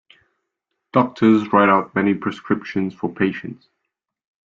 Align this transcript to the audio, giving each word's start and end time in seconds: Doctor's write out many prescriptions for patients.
Doctor's 0.93 1.53
write 1.53 1.69
out 1.69 1.93
many 1.93 2.15
prescriptions 2.15 2.95
for 2.95 3.13
patients. 3.13 3.67